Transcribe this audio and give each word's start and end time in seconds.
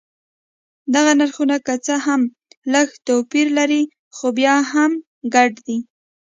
دغه 0.93 1.11
نرخونه 1.19 1.57
که 1.65 1.73
څه 1.85 1.95
هم 2.05 2.21
لږ 2.73 2.87
توپیر 3.07 3.47
لري 3.57 3.81
خو 4.15 4.27
بیا 4.37 4.55
هم 4.73 4.91
ګډ 5.33 5.51
دي. 5.67 5.77